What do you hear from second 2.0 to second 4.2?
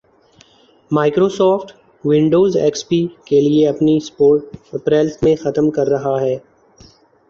Windows X P کے لئے اپنی